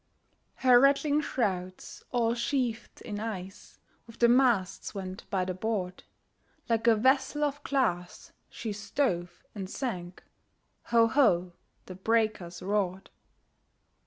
Her 0.55 0.79
rattling 0.79 1.21
shrouds, 1.21 2.03
all 2.09 2.33
sheathed 2.33 3.01
in 3.03 3.19
ice, 3.19 3.77
With 4.07 4.17
the 4.17 4.27
masts 4.27 4.95
went 4.95 5.29
by 5.29 5.45
the 5.45 5.53
board; 5.53 6.03
Like 6.67 6.87
a 6.87 6.95
vessel 6.95 7.43
of 7.43 7.61
glass, 7.63 8.31
she 8.49 8.73
stove 8.73 9.43
and 9.53 9.69
sank, 9.69 10.23
Ho! 10.85 11.05
ho! 11.05 11.53
the 11.85 11.93
breakers 11.93 12.63
roared! 12.63 13.11